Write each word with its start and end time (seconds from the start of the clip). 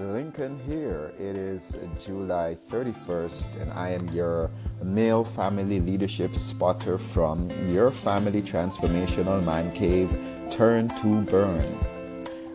Lincoln 0.00 0.58
here. 0.66 1.12
It 1.18 1.36
is 1.36 1.76
July 1.98 2.56
31st, 2.70 3.60
and 3.60 3.72
I 3.72 3.90
am 3.90 4.08
your 4.08 4.50
male 4.82 5.24
family 5.24 5.78
leadership 5.78 6.34
spotter 6.34 6.96
from 6.96 7.50
your 7.70 7.90
family 7.90 8.40
transformational 8.40 9.44
man 9.44 9.70
cave, 9.72 10.10
Turn 10.50 10.88
to 11.00 11.20
Burn. 11.22 11.78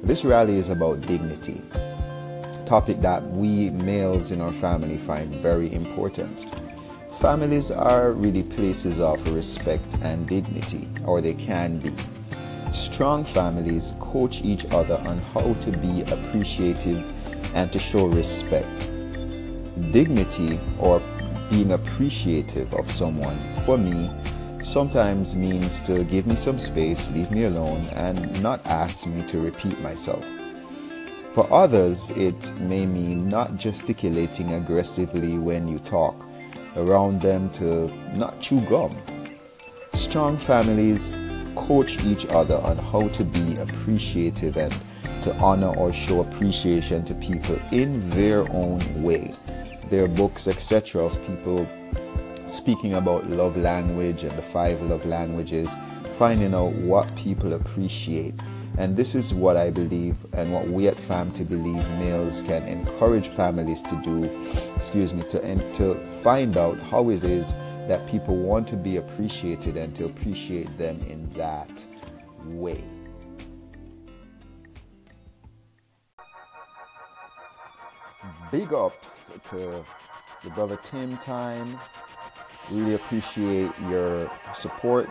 This 0.01 0.25
rally 0.25 0.57
is 0.57 0.69
about 0.69 1.01
dignity, 1.01 1.61
topic 2.65 3.01
that 3.01 3.23
we 3.23 3.69
males 3.69 4.31
in 4.31 4.41
our 4.41 4.53
family 4.53 4.97
find 4.97 5.35
very 5.35 5.71
important. 5.71 6.47
Families 7.19 7.69
are 7.69 8.11
really 8.11 8.43
places 8.43 8.99
of 8.99 9.33
respect 9.33 9.95
and 10.01 10.27
dignity, 10.27 10.89
or 11.05 11.21
they 11.21 11.35
can 11.35 11.77
be. 11.77 11.91
Strong 12.71 13.23
families 13.23 13.93
coach 13.99 14.41
each 14.41 14.65
other 14.71 14.97
on 15.05 15.19
how 15.33 15.53
to 15.53 15.71
be 15.77 16.01
appreciative 16.11 17.13
and 17.55 17.73
to 17.73 17.79
show 17.79 18.05
respect. 18.05 18.91
Dignity 19.91 20.59
or 20.77 21.01
being 21.49 21.71
appreciative 21.71 22.73
of 22.75 22.89
someone, 22.91 23.39
for 23.65 23.77
me, 23.77 24.11
sometimes 24.63 25.35
means 25.35 25.79
to 25.81 26.03
give 26.03 26.27
me 26.27 26.35
some 26.35 26.59
space, 26.59 27.09
leave 27.11 27.31
me 27.31 27.45
alone, 27.45 27.85
and 27.93 28.41
not 28.43 28.65
ask 28.65 29.07
me 29.07 29.23
to 29.23 29.39
repeat 29.39 29.79
myself. 29.81 30.25
For 31.33 31.51
others, 31.51 32.11
it 32.11 32.51
may 32.59 32.85
mean 32.85 33.27
not 33.27 33.57
gesticulating 33.57 34.53
aggressively 34.53 35.37
when 35.37 35.67
you 35.67 35.79
talk, 35.79 36.15
around 36.77 37.21
them 37.21 37.49
to 37.51 37.93
not 38.15 38.39
chew 38.39 38.61
gum. 38.61 38.91
Strong 39.93 40.37
families 40.37 41.17
coach 41.55 42.03
each 42.03 42.25
other 42.27 42.57
on 42.57 42.77
how 42.77 43.07
to 43.09 43.23
be 43.23 43.57
appreciative 43.57 44.57
and 44.57 44.73
to 45.25 45.35
honor 45.37 45.75
or 45.75 45.91
show 45.91 46.21
appreciation 46.21 47.03
to 47.03 47.15
people 47.15 47.59
in 47.71 48.07
their 48.11 48.41
own 48.51 48.79
way. 49.01 49.33
There 49.89 50.05
are 50.05 50.07
books, 50.07 50.47
etc., 50.47 51.03
of 51.03 51.19
people 51.25 51.67
speaking 52.45 52.93
about 52.93 53.27
love 53.27 53.57
language 53.57 54.21
and 54.21 54.37
the 54.37 54.43
five 54.43 54.79
love 54.83 55.03
languages, 55.07 55.75
finding 56.11 56.53
out 56.53 56.73
what 56.73 57.15
people 57.15 57.53
appreciate. 57.53 58.35
And 58.77 58.95
this 58.95 59.15
is 59.15 59.33
what 59.33 59.57
I 59.57 59.71
believe 59.71 60.15
and 60.33 60.53
what 60.53 60.67
we 60.67 60.87
at 60.87 60.99
FAM 60.99 61.31
to 61.31 61.43
believe 61.43 61.89
males 61.97 62.43
can 62.43 62.61
encourage 62.67 63.27
families 63.29 63.81
to 63.81 63.95
do, 64.03 64.25
excuse 64.75 65.11
me, 65.11 65.23
to, 65.29 65.43
and 65.43 65.73
to 65.73 65.95
find 66.21 66.55
out 66.55 66.77
how 66.77 67.09
it 67.09 67.23
is 67.23 67.53
that 67.87 68.07
people 68.07 68.35
want 68.35 68.67
to 68.67 68.75
be 68.75 68.97
appreciated 68.97 69.75
and 69.75 69.95
to 69.95 70.05
appreciate 70.05 70.77
them 70.77 71.01
in 71.09 71.27
that 71.33 71.83
way. 72.45 72.83
Big 78.55 78.71
ups 78.71 79.33
to 79.43 79.83
the 80.41 80.49
brother 80.51 80.79
Tim 80.81 81.17
Time. 81.17 81.77
Really 82.71 82.93
appreciate 82.93 83.69
your 83.89 84.31
support 84.53 85.09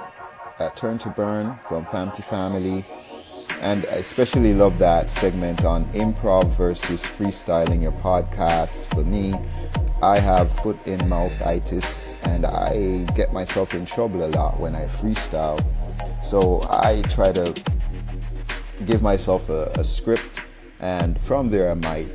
at 0.59 0.75
Turn 0.77 0.97
to 0.97 1.11
Burn 1.11 1.55
from 1.69 1.85
Fam 1.85 2.11
to 2.13 2.23
Family. 2.23 2.83
And 3.61 3.85
I 3.93 3.97
especially 3.97 4.55
love 4.55 4.79
that 4.79 5.11
segment 5.11 5.63
on 5.67 5.85
improv 5.93 6.57
versus 6.57 7.05
freestyling 7.05 7.83
your 7.83 7.93
podcast. 7.93 8.89
For 8.95 9.05
me, 9.05 9.35
I 10.03 10.19
have 10.21 10.51
foot 10.51 10.79
in 10.87 11.07
mouth 11.07 11.39
itis 11.43 12.15
and 12.23 12.47
I 12.47 13.05
get 13.15 13.35
myself 13.35 13.75
in 13.75 13.85
trouble 13.85 14.25
a 14.25 14.29
lot 14.29 14.59
when 14.59 14.75
I 14.75 14.87
freestyle. 14.87 15.63
So 16.23 16.67
I 16.71 17.03
try 17.11 17.31
to 17.33 17.53
give 18.87 19.03
myself 19.03 19.51
a, 19.51 19.71
a 19.75 19.85
script 19.85 20.41
and 20.81 21.21
from 21.21 21.51
there 21.51 21.71
I 21.71 21.75
might 21.75 22.09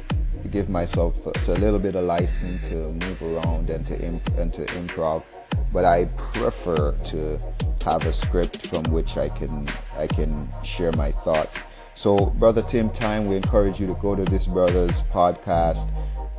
give 0.51 0.69
myself 0.69 1.25
a, 1.25 1.51
little 1.53 1.79
bit 1.79 1.95
of 1.95 2.03
license 2.03 2.67
to 2.69 2.75
move 2.75 3.21
around 3.21 3.69
and 3.69 3.85
to 3.87 3.99
imp, 4.01 4.27
and 4.37 4.53
to 4.53 4.65
improv 4.65 5.23
but 5.71 5.85
I 5.85 6.05
prefer 6.33 6.93
to 7.05 7.39
have 7.83 8.05
a 8.05 8.13
script 8.13 8.67
from 8.67 8.83
which 8.91 9.17
I 9.17 9.29
can 9.29 9.67
I 9.97 10.07
can 10.07 10.47
share 10.63 10.91
my 10.91 11.11
thoughts. 11.11 11.63
So, 11.95 12.27
brother 12.27 12.61
Tim 12.61 12.89
Time, 12.89 13.27
we 13.27 13.35
encourage 13.35 13.79
you 13.79 13.87
to 13.87 13.95
go 13.95 14.15
to 14.15 14.23
this 14.25 14.47
brother's 14.47 15.01
podcast, 15.03 15.91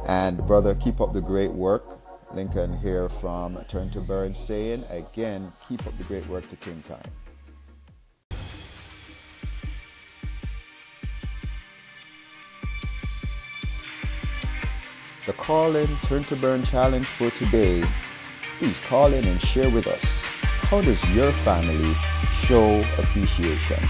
and 0.06 0.38
brother, 0.46 0.74
keep 0.74 1.00
up 1.00 1.12
the 1.12 1.20
great 1.20 1.50
work. 1.50 1.98
Lincoln 2.32 2.78
here 2.78 3.08
from 3.08 3.58
Turn 3.66 3.90
to 3.90 4.00
Burn 4.00 4.36
saying 4.36 4.84
again, 4.90 5.50
keep 5.68 5.84
up 5.84 5.96
the 5.98 6.04
great 6.04 6.26
work 6.28 6.48
to 6.50 6.56
Tim 6.56 6.80
Time. 6.82 7.29
The 15.30 15.36
call 15.36 15.76
in 15.76 15.86
Turn 16.08 16.24
to 16.24 16.34
Burn 16.34 16.64
challenge 16.64 17.06
for 17.06 17.30
today. 17.30 17.84
Please 18.58 18.80
call 18.80 19.12
in 19.12 19.24
and 19.24 19.40
share 19.40 19.70
with 19.70 19.86
us 19.86 20.22
how 20.42 20.80
does 20.80 21.00
your 21.14 21.30
family 21.30 21.94
show 22.42 22.82
appreciation? 22.98 23.80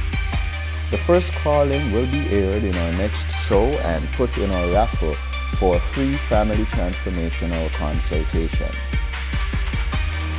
The 0.91 0.99
first 0.99 1.33
call 1.33 1.71
in 1.71 1.93
will 1.93 2.05
be 2.05 2.29
aired 2.29 2.63
in 2.63 2.77
our 2.77 2.93
next 2.93 3.31
show 3.47 3.65
and 3.65 4.07
put 4.19 4.37
in 4.37 4.51
our 4.51 4.71
raffle 4.71 5.15
for 5.57 5.77
a 5.77 5.81
free 5.81 6.19
family 6.29 6.67
transformational 6.67 7.71
consultation. 7.71 8.71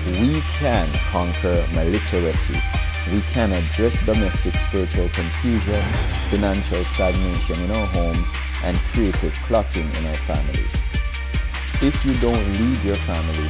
We 0.05 0.41
can 0.59 0.87
conquer 1.09 1.65
maliteracy. 1.71 2.61
We 3.09 3.21
can 3.21 3.51
address 3.51 4.05
domestic 4.05 4.55
spiritual 4.55 5.09
confusion, 5.09 5.83
financial 6.29 6.83
stagnation 6.83 7.59
in 7.61 7.71
our 7.71 7.87
homes, 7.87 8.29
and 8.63 8.77
creative 8.93 9.33
clotting 9.47 9.89
in 9.95 10.05
our 10.05 10.15
families. 10.17 10.75
If 11.81 12.05
you 12.05 12.13
don't 12.19 12.45
lead 12.59 12.83
your 12.83 12.95
family, 12.97 13.49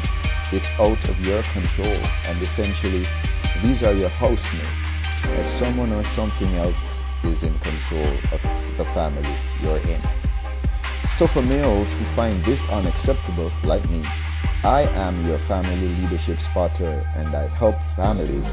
it's 0.54 0.70
out 0.80 1.10
of 1.10 1.20
your 1.26 1.44
control, 1.44 1.98
and 2.26 2.42
essentially, 2.42 3.06
these 3.62 3.84
are 3.84 3.94
your 3.94 4.10
housemates, 4.10 4.96
as 5.38 5.52
someone 5.52 5.92
or 5.92 6.04
something 6.06 6.56
else 6.56 7.02
is 7.26 7.44
in 7.44 7.54
control 7.60 8.14
of 8.32 8.42
the 8.78 8.86
family 8.94 9.36
you're 9.62 9.78
in. 9.78 10.02
So, 11.16 11.28
for 11.28 11.42
males 11.42 11.92
who 11.92 12.06
find 12.16 12.44
this 12.46 12.68
unacceptable, 12.70 13.52
like 13.64 13.88
me, 13.90 14.04
I 14.64 14.84
am 14.94 15.26
your 15.28 15.40
family 15.40 15.90
leadership 15.90 16.40
spotter, 16.40 17.06
and 17.16 17.36
I 17.36 17.48
help 17.48 17.76
families, 17.96 18.52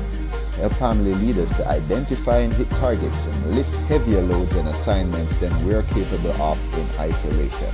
help 0.59 0.73
family 0.75 1.15
leaders 1.15 1.51
to 1.53 1.67
identify 1.67 2.39
and 2.39 2.53
hit 2.53 2.69
targets 2.71 3.27
and 3.27 3.55
lift 3.55 3.75
heavier 3.89 4.23
loads 4.23 4.55
and 4.55 4.69
assignments 4.69 5.37
than 5.37 5.53
we're 5.65 5.83
capable 5.85 6.33
of 6.43 6.59
in 6.75 6.87
isolation. 6.99 7.73